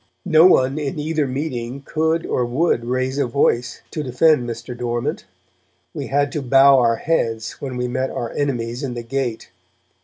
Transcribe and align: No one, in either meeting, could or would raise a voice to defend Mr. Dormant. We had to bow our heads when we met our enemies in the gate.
No 0.25 0.47
one, 0.47 0.79
in 0.79 0.97
either 0.97 1.27
meeting, 1.27 1.83
could 1.85 2.25
or 2.25 2.43
would 2.43 2.85
raise 2.85 3.19
a 3.19 3.27
voice 3.27 3.83
to 3.91 4.01
defend 4.01 4.49
Mr. 4.49 4.75
Dormant. 4.75 5.25
We 5.93 6.07
had 6.07 6.31
to 6.31 6.41
bow 6.41 6.79
our 6.79 6.95
heads 6.95 7.61
when 7.61 7.77
we 7.77 7.87
met 7.87 8.09
our 8.09 8.31
enemies 8.31 8.81
in 8.81 8.95
the 8.95 9.03
gate. 9.03 9.51